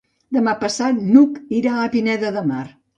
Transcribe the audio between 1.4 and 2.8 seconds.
irà a Pineda de Mar.